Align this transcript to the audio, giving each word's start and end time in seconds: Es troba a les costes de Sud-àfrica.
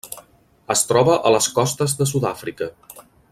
Es 0.75 0.81
troba 0.91 1.17
a 1.29 1.33
les 1.35 1.49
costes 1.59 1.95
de 2.01 2.09
Sud-àfrica. 2.13 2.71